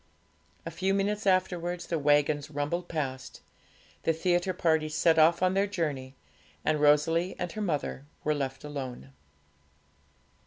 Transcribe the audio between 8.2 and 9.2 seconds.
were left alone.